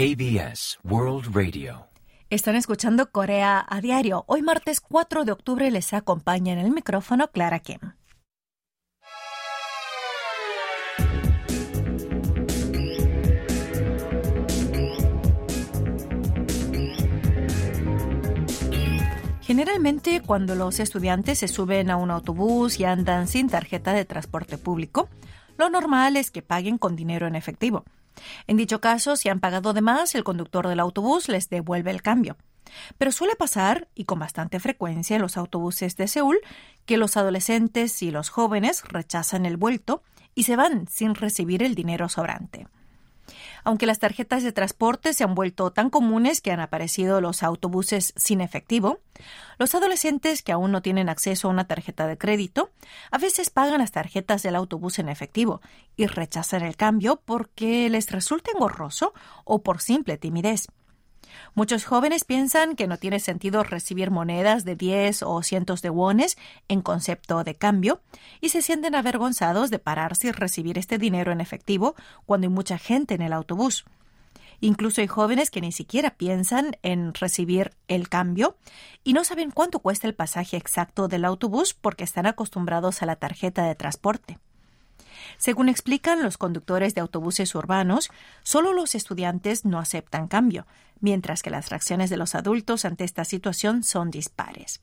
KBS 0.00 0.78
World 0.82 1.26
Radio. 1.36 1.86
Están 2.30 2.56
escuchando 2.56 3.10
Corea 3.12 3.62
a 3.68 3.82
diario. 3.82 4.24
Hoy 4.28 4.40
martes 4.40 4.80
4 4.80 5.26
de 5.26 5.32
octubre 5.32 5.70
les 5.70 5.92
acompaña 5.92 6.54
en 6.54 6.58
el 6.58 6.70
micrófono 6.70 7.28
Clara 7.28 7.58
Kim. 7.58 7.80
Generalmente 19.42 20.22
cuando 20.22 20.54
los 20.54 20.80
estudiantes 20.80 21.40
se 21.40 21.48
suben 21.48 21.90
a 21.90 21.98
un 21.98 22.10
autobús 22.10 22.80
y 22.80 22.86
andan 22.86 23.28
sin 23.28 23.50
tarjeta 23.50 23.92
de 23.92 24.06
transporte 24.06 24.56
público, 24.56 25.10
lo 25.58 25.68
normal 25.68 26.16
es 26.16 26.30
que 26.30 26.40
paguen 26.40 26.78
con 26.78 26.96
dinero 26.96 27.26
en 27.26 27.36
efectivo. 27.36 27.84
En 28.46 28.56
dicho 28.56 28.80
caso, 28.80 29.16
si 29.16 29.28
han 29.28 29.40
pagado 29.40 29.72
de 29.72 29.80
más, 29.80 30.14
el 30.14 30.24
conductor 30.24 30.68
del 30.68 30.80
autobús 30.80 31.28
les 31.28 31.48
devuelve 31.48 31.90
el 31.90 32.02
cambio. 32.02 32.36
Pero 32.98 33.12
suele 33.12 33.36
pasar, 33.36 33.88
y 33.94 34.04
con 34.04 34.18
bastante 34.18 34.60
frecuencia 34.60 35.16
en 35.16 35.22
los 35.22 35.36
autobuses 35.36 35.96
de 35.96 36.08
Seúl, 36.08 36.38
que 36.86 36.96
los 36.96 37.16
adolescentes 37.16 38.02
y 38.02 38.10
los 38.10 38.28
jóvenes 38.28 38.82
rechazan 38.84 39.46
el 39.46 39.56
vuelto 39.56 40.02
y 40.34 40.44
se 40.44 40.56
van 40.56 40.86
sin 40.88 41.14
recibir 41.14 41.62
el 41.62 41.74
dinero 41.74 42.08
sobrante. 42.08 42.66
Aunque 43.64 43.86
las 43.86 43.98
tarjetas 43.98 44.42
de 44.42 44.52
transporte 44.52 45.12
se 45.12 45.24
han 45.24 45.34
vuelto 45.34 45.70
tan 45.70 45.90
comunes 45.90 46.40
que 46.40 46.52
han 46.52 46.60
aparecido 46.60 47.20
los 47.20 47.42
autobuses 47.42 48.12
sin 48.16 48.40
efectivo, 48.40 48.98
los 49.58 49.74
adolescentes 49.74 50.42
que 50.42 50.52
aún 50.52 50.72
no 50.72 50.82
tienen 50.82 51.08
acceso 51.08 51.48
a 51.48 51.50
una 51.50 51.66
tarjeta 51.66 52.06
de 52.06 52.18
crédito 52.18 52.70
a 53.10 53.18
veces 53.18 53.50
pagan 53.50 53.80
las 53.80 53.92
tarjetas 53.92 54.42
del 54.42 54.56
autobús 54.56 54.98
en 54.98 55.08
efectivo 55.08 55.60
y 55.96 56.06
rechazan 56.06 56.62
el 56.62 56.76
cambio 56.76 57.20
porque 57.24 57.88
les 57.90 58.10
resulta 58.10 58.50
engorroso 58.52 59.12
o 59.44 59.62
por 59.62 59.80
simple 59.80 60.16
timidez. 60.16 60.66
Muchos 61.54 61.84
jóvenes 61.84 62.24
piensan 62.24 62.76
que 62.76 62.86
no 62.86 62.96
tiene 62.96 63.20
sentido 63.20 63.62
recibir 63.62 64.10
monedas 64.10 64.64
de 64.64 64.76
10 64.76 65.22
o 65.22 65.42
cientos 65.42 65.82
de 65.82 65.90
wones 65.90 66.38
en 66.68 66.80
concepto 66.82 67.42
de 67.44 67.54
cambio 67.54 68.00
y 68.40 68.50
se 68.50 68.62
sienten 68.62 68.94
avergonzados 68.94 69.70
de 69.70 69.78
pararse 69.78 70.28
y 70.28 70.32
recibir 70.32 70.78
este 70.78 70.98
dinero 70.98 71.32
en 71.32 71.40
efectivo 71.40 71.94
cuando 72.26 72.46
hay 72.46 72.52
mucha 72.52 72.78
gente 72.78 73.14
en 73.14 73.22
el 73.22 73.32
autobús. 73.32 73.84
Incluso 74.60 75.00
hay 75.00 75.06
jóvenes 75.06 75.50
que 75.50 75.62
ni 75.62 75.72
siquiera 75.72 76.10
piensan 76.10 76.76
en 76.82 77.14
recibir 77.14 77.72
el 77.88 78.08
cambio 78.08 78.56
y 79.02 79.14
no 79.14 79.24
saben 79.24 79.50
cuánto 79.50 79.80
cuesta 79.80 80.06
el 80.06 80.14
pasaje 80.14 80.58
exacto 80.58 81.08
del 81.08 81.24
autobús 81.24 81.72
porque 81.72 82.04
están 82.04 82.26
acostumbrados 82.26 83.02
a 83.02 83.06
la 83.06 83.16
tarjeta 83.16 83.64
de 83.64 83.74
transporte. 83.74 84.38
Según 85.38 85.68
explican 85.68 86.22
los 86.22 86.38
conductores 86.38 86.94
de 86.94 87.00
autobuses 87.00 87.54
urbanos, 87.54 88.10
solo 88.42 88.72
los 88.72 88.94
estudiantes 88.94 89.64
no 89.64 89.78
aceptan 89.78 90.28
cambio, 90.28 90.66
mientras 91.00 91.42
que 91.42 91.50
las 91.50 91.70
reacciones 91.70 92.10
de 92.10 92.16
los 92.16 92.34
adultos 92.34 92.84
ante 92.84 93.04
esta 93.04 93.24
situación 93.24 93.82
son 93.82 94.10
dispares. 94.10 94.80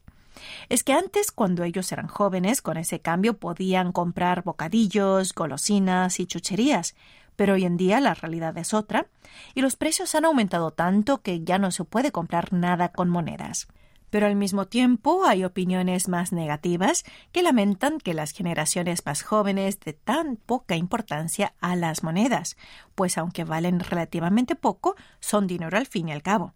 Es 0.70 0.84
que 0.84 0.94
antes, 0.94 1.32
cuando 1.32 1.64
ellos 1.64 1.92
eran 1.92 2.08
jóvenes, 2.08 2.62
con 2.62 2.78
ese 2.78 3.00
cambio 3.00 3.38
podían 3.38 3.92
comprar 3.92 4.44
bocadillos, 4.44 5.34
golosinas 5.34 6.20
y 6.20 6.28
chucherías, 6.28 6.96
pero 7.36 7.54
hoy 7.54 7.66
en 7.66 7.78
día 7.78 8.00
la 8.00 8.14
realidad 8.14 8.58
es 8.58 8.74
otra, 8.74 9.08
y 9.54 9.62
los 9.62 9.76
precios 9.76 10.16
han 10.16 10.26
aumentado 10.26 10.72
tanto 10.72 11.22
que 11.22 11.44
ya 11.44 11.58
no 11.60 11.72
se 11.72 11.84
puede 11.84 12.12
comprar 12.12 12.54
nada 12.54 12.90
con 12.90 13.10
monedas. 13.10 13.68
Pero 14.10 14.28
al 14.28 14.36
mismo 14.36 14.68
tiempo 14.68 15.26
hay 15.26 15.44
opiniones 15.44 16.08
más 16.08 16.32
negativas 16.32 17.04
que 17.32 17.44
lamentan 17.44 18.00
que 18.00 18.14
las 18.14 18.32
generaciones 18.32 19.06
más 19.06 19.22
jóvenes 19.22 19.80
de 19.82 19.94
tan 19.94 20.38
poca 20.38 20.76
importancia 20.76 21.54
a 21.60 21.76
las 21.76 22.04
monedas, 22.04 22.56
pues 22.96 23.18
aunque 23.18 23.44
valen 23.44 23.80
relativamente 23.80 24.56
poco, 24.56 24.96
son 25.20 25.48
dinero 25.48 25.78
al 25.78 25.88
fin 25.88 26.10
y 26.10 26.14
al 26.14 26.24
cabo. 26.24 26.54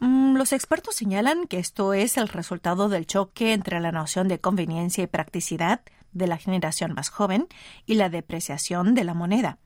Mm, 0.00 0.36
los 0.36 0.52
expertos 0.52 0.96
señalan 0.96 1.46
que 1.46 1.58
esto 1.58 1.94
es 1.94 2.16
el 2.16 2.28
resultado 2.28 2.88
del 2.88 3.06
choque 3.06 3.52
entre 3.52 3.78
la 3.78 3.92
noción 3.92 4.26
de 4.26 4.40
conveniencia 4.40 5.04
y 5.04 5.06
practicidad 5.06 5.82
de 6.12 6.26
la 6.26 6.38
generación 6.38 6.92
más 6.92 7.08
joven 7.08 7.46
y 7.86 7.94
la 7.94 8.08
depreciación 8.08 8.94
de 8.94 9.04
la 9.04 9.14
moneda. 9.14 9.58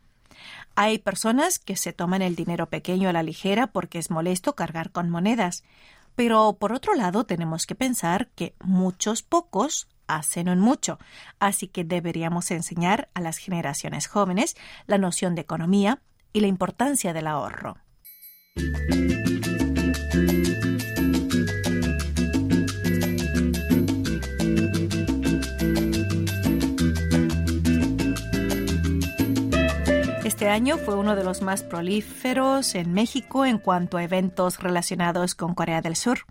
Hay 0.75 0.99
personas 0.99 1.59
que 1.59 1.77
se 1.77 1.95
toman 1.95 2.21
el 2.21 2.37
dinero 2.37 2.69
pequeño 2.69 3.09
a 3.09 3.13
la 3.13 3.23
ligera 3.23 3.69
porque 3.69 3.99
es 3.99 4.11
molesto 4.11 4.55
cargar 4.55 4.91
con 4.91 5.09
monedas, 5.09 5.65
pero 6.17 6.57
por 6.59 6.73
otro 6.73 6.95
lado 6.95 7.25
tenemos 7.25 7.67
que 7.67 7.75
pensar 7.75 8.29
que 8.35 8.55
muchos 8.65 9.23
pocos 9.23 9.87
hacen 10.09 10.49
un 10.49 10.59
mucho, 10.59 10.99
así 11.39 11.69
que 11.69 11.85
deberíamos 11.85 12.51
enseñar 12.51 13.09
a 13.15 13.21
las 13.21 13.39
generaciones 13.39 14.07
jóvenes 14.07 14.57
la 14.87 14.99
noción 14.99 15.35
de 15.35 15.43
economía 15.43 16.01
y 16.33 16.41
la 16.41 16.47
importancia 16.49 17.13
del 17.13 17.27
ahorro. 17.27 17.77
Este 30.37 30.51
año 30.51 30.77
fue 30.77 30.97
uno 30.97 31.17
de 31.17 31.25
los 31.25 31.41
más 31.41 31.63
prolíferos 31.63 32.75
en 32.75 32.93
México 32.93 33.47
en 33.47 33.57
cuanto 33.57 33.97
a 33.97 34.03
eventos 34.03 34.59
relacionados 34.59 35.35
con 35.35 35.55
Corea 35.55 35.81
del 35.81 35.97
Sur. 35.97 36.27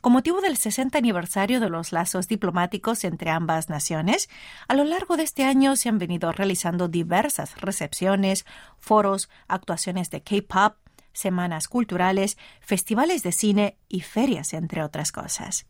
Con 0.00 0.14
motivo 0.14 0.40
del 0.40 0.56
60 0.56 0.96
aniversario 0.96 1.60
de 1.60 1.68
los 1.68 1.92
lazos 1.92 2.26
diplomáticos 2.26 3.04
entre 3.04 3.28
ambas 3.28 3.68
naciones, 3.68 4.30
a 4.66 4.74
lo 4.74 4.84
largo 4.84 5.18
de 5.18 5.24
este 5.24 5.44
año 5.44 5.76
se 5.76 5.90
han 5.90 5.98
venido 5.98 6.32
realizando 6.32 6.88
diversas 6.88 7.60
recepciones, 7.60 8.46
foros, 8.78 9.28
actuaciones 9.46 10.08
de 10.08 10.22
K-pop, 10.22 10.78
semanas 11.12 11.68
culturales, 11.68 12.38
festivales 12.62 13.22
de 13.22 13.32
cine 13.32 13.76
y 13.90 14.00
ferias, 14.00 14.54
entre 14.54 14.82
otras 14.82 15.12
cosas. 15.12 15.66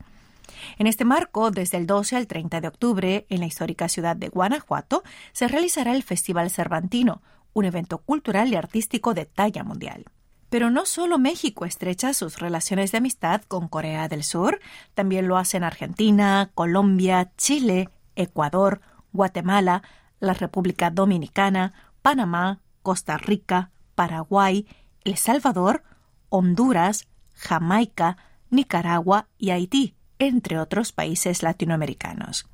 En 0.79 0.87
este 0.87 1.05
marco, 1.05 1.51
desde 1.51 1.79
el 1.79 1.89
12 1.89 2.15
al 2.15 2.29
30 2.29 2.61
de 2.61 2.69
octubre, 2.69 3.27
en 3.31 3.41
la 3.41 3.47
histórica 3.47 3.89
ciudad 3.89 4.15
de 4.15 4.29
Guanajuato, 4.29 5.03
se 5.33 5.49
realizará 5.49 5.93
el 5.93 6.05
Festival 6.05 6.53
Cervantino, 6.53 7.21
un 7.55 7.65
evento 7.65 7.99
cultural 7.99 8.49
y 8.49 8.57
artístico 8.57 9.15
de 9.15 9.25
talla 9.25 9.65
mundial. 9.65 10.05
Pero 10.51 10.71
no 10.71 10.85
solo 10.85 11.19
México 11.19 11.65
estrecha 11.65 12.13
sus 12.13 12.39
relaciones 12.39 12.93
de 12.93 12.99
amistad 12.99 13.43
con 13.49 13.67
Corea 13.67 14.09
del 14.09 14.23
Sur, 14.23 14.61
también 14.95 15.27
lo 15.27 15.39
hacen 15.39 15.65
Argentina, 15.65 16.51
Colombia, 16.55 17.33
Chile, 17.37 17.89
Ecuador, 18.15 18.81
Guatemala, 19.13 19.83
la 20.21 20.35
República 20.35 20.91
Dominicana, 20.91 21.73
Panamá, 22.03 22.61
Costa 22.83 23.17
Rica, 23.17 23.71
Paraguay, 23.95 24.67
El 25.05 25.17
Salvador, 25.17 25.83
Honduras, 26.29 27.09
Jamaica, 27.35 28.17
Nicaragua 28.51 29.27
y 29.39 29.51
Haití, 29.51 29.95
entre 30.19 30.59
otros 30.59 30.93
países 30.93 31.43
latinoamericanos. 31.43 32.47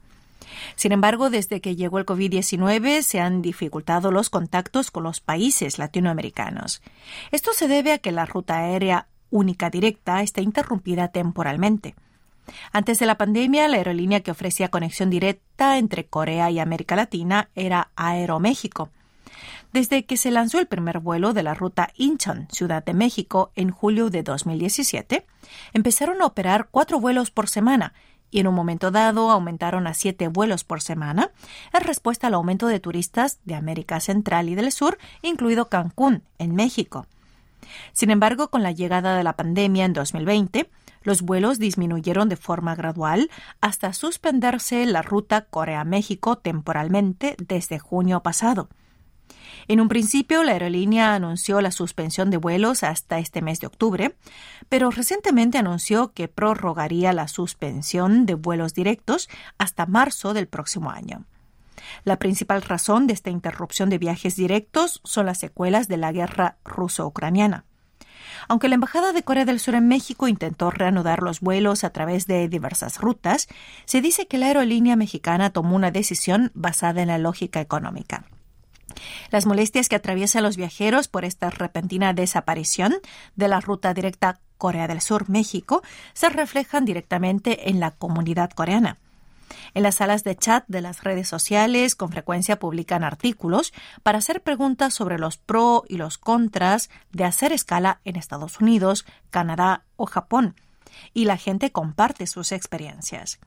Sin 0.76 0.92
embargo, 0.92 1.30
desde 1.30 1.61
que 1.61 1.76
llegó 1.76 1.99
el 1.99 2.07
COVID-19 2.07 3.02
se 3.02 3.21
han 3.21 3.42
dificultado 3.42 4.11
los 4.11 4.30
contactos 4.30 4.90
con 4.90 5.04
los 5.04 5.21
países 5.21 5.78
latinoamericanos. 5.78 6.83
Esto 7.30 7.52
se 7.52 7.69
debe 7.69 7.92
a 7.92 7.99
que 7.99 8.12
la 8.12 8.26
ruta 8.26 8.59
aérea 8.59 9.07
única 9.30 9.71
directa 9.71 10.23
está 10.23 10.40
interrumpida 10.40 11.09
temporalmente. 11.09 11.95
Antes 12.73 12.99
de 12.99 13.07
la 13.07 13.16
pandemia, 13.16 13.69
la 13.69 13.76
aerolínea 13.76 14.21
que 14.21 14.30
ofrecía 14.30 14.69
conexión 14.69 15.11
directa 15.11 15.78
entre 15.78 16.07
Corea 16.07 16.50
y 16.50 16.59
América 16.59 16.97
Latina 16.97 17.49
era 17.54 17.90
Aeroméxico. 17.97 18.90
Desde 19.73 20.04
que 20.04 20.16
se 20.16 20.33
lanzó 20.33 20.59
el 20.59 20.66
primer 20.66 20.99
vuelo 20.99 21.33
de 21.33 21.45
la 21.45 21.54
ruta 21.54 21.90
Incheon, 21.97 22.49
Ciudad 22.50 22.85
de 22.85 22.92
México, 22.92 23.52
en 23.54 23.71
julio 23.71 24.11
de 24.11 24.25
2017, 24.25 25.25
empezaron 25.73 26.21
a 26.23 26.26
operar 26.26 26.69
cuatro 26.71 26.99
vuelos 26.99 27.30
por 27.30 27.49
semana 27.49 27.92
y 28.31 28.41
en 28.41 28.47
un 28.47 28.55
momento 28.55 28.91
dado 28.91 29.31
aumentaron 29.31 29.87
a 29.87 29.95
siete 29.95 30.29
vuelos 30.29 30.65
por 30.65 30.81
semana 30.81 31.31
en 31.73 31.81
respuesta 31.83 32.27
al 32.27 32.35
aumento 32.35 32.67
de 32.67 32.81
turistas 32.81 33.39
de 33.45 33.55
América 33.55 34.01
Central 34.01 34.49
y 34.49 34.55
del 34.55 34.73
Sur, 34.73 34.99
incluido 35.23 35.69
Cancún, 35.69 36.23
en 36.39 36.55
México. 36.55 37.07
Sin 37.93 38.11
embargo, 38.11 38.49
con 38.49 38.63
la 38.63 38.73
llegada 38.73 39.17
de 39.17 39.25
la 39.25 39.35
pandemia 39.35 39.85
en 39.85 39.93
2020, 39.93 40.71
los 41.03 41.23
vuelos 41.23 41.59
disminuyeron 41.59 42.29
de 42.29 42.37
forma 42.37 42.75
gradual 42.75 43.31
hasta 43.61 43.93
suspenderse 43.93 44.85
la 44.87 45.03
ruta 45.03 45.43
Corea-México 45.43 46.37
temporalmente 46.37 47.37
desde 47.39 47.79
junio 47.79 48.21
pasado. 48.23 48.69
En 49.69 49.81
un 49.81 49.88
principio, 49.88 50.43
la 50.43 50.52
aerolínea 50.52 51.14
anunció 51.14 51.61
la 51.61 51.71
suspensión 51.71 52.31
de 52.31 52.37
vuelos 52.37 52.83
hasta 52.83 53.19
este 53.19 53.43
mes 53.43 53.61
de 53.61 53.67
octubre, 53.67 54.17
pero 54.69 54.90
recientemente 54.90 55.59
anunció 55.59 56.12
que 56.12 56.29
prorrogaría 56.29 57.12
la 57.12 57.29
suspensión 57.29 58.26
de 58.26 58.35
vuelos 58.35 58.75
directos 58.75 59.29
hasta 59.59 59.87
marzo 59.87 60.35
del 60.35 60.49
próximo 60.49 60.90
año. 60.90 61.25
La 62.05 62.19
principal 62.19 62.62
razón 62.62 63.07
de 63.07 63.14
esta 63.14 63.31
interrupción 63.31 63.90
de 63.90 63.99
viajes 63.99 64.37
directos 64.37 65.00
son 65.05 65.26
las 65.26 65.38
secuelas 65.38 65.88
de 65.88 65.97
la 65.97 66.12
guerra 66.12 66.57
ruso-ucraniana. 66.64 67.64
Aunque 68.49 68.69
la 68.69 68.75
Embajada 68.76 69.12
de 69.12 69.23
Corea 69.23 69.45
del 69.45 69.61
Sur 69.61 69.75
en 69.75 69.88
México 69.88 70.29
intentó 70.29 70.71
reanudar 70.71 71.23
los 71.23 71.40
vuelos 71.40 71.85
a 71.85 71.90
través 71.90 72.26
de 72.26 72.49
diversas 72.49 73.00
rutas, 73.00 73.49
se 73.85 74.00
dice 74.00 74.26
que 74.26 74.38
la 74.38 74.47
aerolínea 74.47 74.97
mexicana 74.97 75.50
tomó 75.50 75.76
una 75.76 75.90
decisión 75.90 76.50
basada 76.55 77.02
en 77.02 77.09
la 77.09 77.19
lógica 77.19 77.61
económica. 77.61 78.25
Las 79.31 79.47
molestias 79.47 79.89
que 79.89 79.97
atraviesan 79.97 80.43
los 80.43 80.57
viajeros 80.57 81.09
por 81.09 81.25
esta 81.25 81.50
repentina 81.50 82.13
desaparición 82.13 82.95
de 83.37 83.49
la 83.49 83.61
ruta 83.61 83.95
directa 83.95 84.41
Corea 84.59 84.89
del 84.89 85.00
Sur-México 85.00 85.83
se 86.13 86.29
reflejan 86.29 86.85
directamente 86.85 87.71
en 87.71 87.81
la 87.81 87.93
comunidad 87.93 88.50
coreana. 88.50 88.99
En 89.75 89.83
las 89.83 89.97
salas 89.97 90.23
de 90.25 90.37
chat 90.37 90.65
de 90.69 90.81
las 90.81 91.03
redes 91.03 91.29
sociales 91.29 91.97
con 91.97 92.11
frecuencia 92.11 92.59
publican 92.59 93.05
artículos 93.05 93.73
para 94.03 94.19
hacer 94.19 94.43
preguntas 94.43 94.95
sobre 94.95 95.19
los 95.19 95.39
pro 95.39 95.85
y 95.89 95.97
los 95.97 96.19
contras 96.19 96.91
de 97.13 97.25
hacer 97.25 97.53
escala 97.53 98.00
en 98.05 98.17
Estados 98.17 98.61
Unidos, 98.61 99.07
Canadá 99.31 99.85
o 99.97 100.07
Japón, 100.07 100.55
y 101.15 101.25
la 101.25 101.37
gente 101.37 101.73
comparte 101.73 102.26
sus 102.26 102.53
experiencias. 102.53 103.41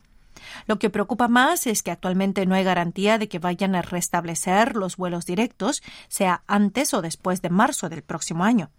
Lo 0.68 0.80
que 0.80 0.90
preocupa 0.90 1.28
más 1.28 1.68
es 1.68 1.84
que 1.84 1.92
actualmente 1.92 2.46
no 2.46 2.56
hay 2.56 2.64
garantía 2.64 3.18
de 3.18 3.28
que 3.28 3.40
vayan 3.40 3.76
a 3.76 3.82
restablecer 3.82 4.76
los 4.76 4.98
vuelos 4.98 5.26
directos, 5.26 5.84
sea 6.08 6.44
antes 6.48 6.94
o 6.94 7.02
después 7.02 7.42
de 7.42 7.50
marzo 7.50 7.90
del 7.90 8.04
próximo 8.04 8.44
año. 8.44 8.70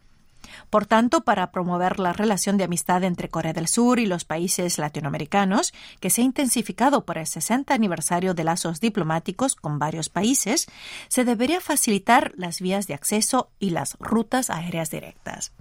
Por 0.71 0.87
tanto, 0.87 1.23
para 1.23 1.51
promover 1.51 1.99
la 1.99 2.13
relación 2.13 2.57
de 2.57 2.65
amistad 2.65 3.05
entre 3.05 3.29
Corea 3.29 3.53
del 3.53 3.69
Sur 3.69 3.99
y 3.99 4.07
los 4.07 4.25
países 4.25 4.79
latinoamericanos, 4.79 5.73
que 6.01 6.11
se 6.11 6.23
ha 6.23 6.25
intensificado 6.25 7.05
por 7.05 7.19
el 7.19 7.27
60 7.27 7.73
aniversario 7.73 8.35
de 8.35 8.45
lazos 8.45 8.81
diplomáticos 8.81 9.55
con 9.55 9.79
varios 9.79 10.09
países, 10.09 10.67
se 11.09 11.25
debería 11.25 11.61
facilitar 11.61 12.33
las 12.37 12.61
vías 12.61 12.87
de 12.87 12.95
acceso 12.95 13.51
y 13.59 13.71
las 13.71 13.97
rutas 13.99 14.51
aéreas 14.51 14.91
directas. 14.91 15.53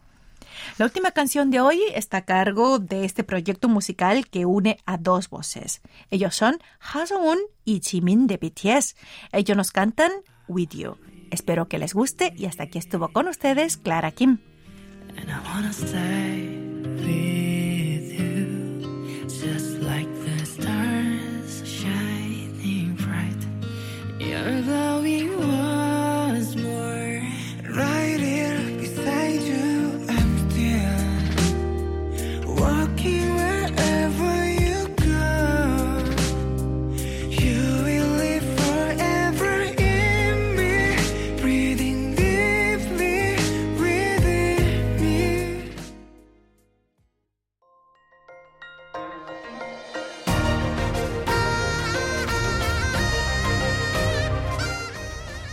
La 0.77 0.85
última 0.85 1.11
canción 1.11 1.51
de 1.51 1.61
hoy 1.61 1.81
está 1.93 2.17
a 2.17 2.25
cargo 2.25 2.79
de 2.79 3.05
este 3.05 3.23
proyecto 3.23 3.69
musical 3.69 4.27
que 4.27 4.45
une 4.45 4.77
a 4.85 4.97
dos 4.97 5.29
voces. 5.29 5.81
Ellos 6.09 6.35
son 6.35 6.59
Ha 6.79 7.03
y 7.65 7.81
Jimin 7.81 8.27
de 8.27 8.37
BTS. 8.37 8.95
Ellos 9.31 9.57
nos 9.57 9.71
cantan 9.71 10.11
With 10.47 10.69
You. 10.69 10.97
Espero 11.31 11.67
que 11.67 11.77
les 11.77 11.93
guste 11.93 12.33
y 12.35 12.45
hasta 12.45 12.63
aquí 12.63 12.77
estuvo 12.77 13.09
con 13.09 13.27
ustedes 13.27 13.77
Clara 13.77 14.11
Kim. 14.11 14.39